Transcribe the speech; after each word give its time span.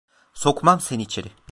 Sokmam 0.33 0.79
seni 0.81 1.01
içeri… 1.03 1.31